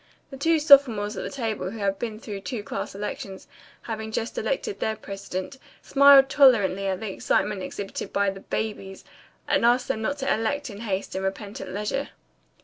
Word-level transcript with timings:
The 0.31 0.37
two 0.37 0.57
sophomores 0.57 1.15
at 1.15 1.23
the 1.23 1.29
table 1.29 1.69
who 1.69 1.77
had 1.77 1.99
been 1.99 2.19
through 2.19 2.41
two 2.41 2.63
class 2.63 2.95
elections, 2.95 3.47
having 3.83 4.11
just 4.11 4.35
elected 4.35 4.79
their 4.79 4.95
president, 4.95 5.59
smiled 5.83 6.27
tolerantly 6.27 6.87
at 6.87 6.99
the 7.01 7.11
excitement 7.11 7.61
exhibited 7.61 8.11
by 8.11 8.31
the 8.31 8.39
"babies," 8.39 9.05
and 9.47 9.57
advised 9.57 9.89
them 9.89 10.01
not 10.01 10.17
to 10.17 10.33
elect 10.33 10.71
in 10.71 10.79
haste 10.79 11.13
and 11.13 11.23
repent 11.23 11.61
at 11.61 11.69
leisure. 11.69 12.09